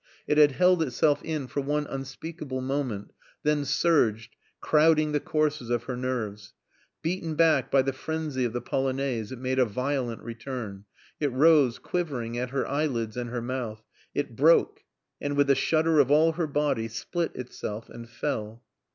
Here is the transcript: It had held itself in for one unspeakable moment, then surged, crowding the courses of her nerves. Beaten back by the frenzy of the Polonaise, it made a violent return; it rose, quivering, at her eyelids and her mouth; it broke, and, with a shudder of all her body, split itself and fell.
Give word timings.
It 0.25 0.39
had 0.39 0.53
held 0.53 0.81
itself 0.81 1.21
in 1.23 1.45
for 1.45 1.61
one 1.61 1.85
unspeakable 1.85 2.59
moment, 2.61 3.13
then 3.43 3.65
surged, 3.65 4.35
crowding 4.59 5.11
the 5.11 5.19
courses 5.19 5.69
of 5.69 5.83
her 5.83 5.95
nerves. 5.95 6.55
Beaten 7.03 7.35
back 7.35 7.69
by 7.69 7.83
the 7.83 7.93
frenzy 7.93 8.43
of 8.43 8.51
the 8.51 8.63
Polonaise, 8.63 9.31
it 9.31 9.37
made 9.37 9.59
a 9.59 9.65
violent 9.65 10.23
return; 10.23 10.85
it 11.19 11.31
rose, 11.31 11.77
quivering, 11.77 12.35
at 12.35 12.49
her 12.49 12.67
eyelids 12.67 13.15
and 13.15 13.29
her 13.29 13.43
mouth; 13.43 13.83
it 14.15 14.35
broke, 14.35 14.81
and, 15.21 15.37
with 15.37 15.51
a 15.51 15.55
shudder 15.55 15.99
of 15.99 16.09
all 16.09 16.31
her 16.31 16.47
body, 16.47 16.87
split 16.87 17.33
itself 17.35 17.87
and 17.87 18.09
fell. 18.09 18.63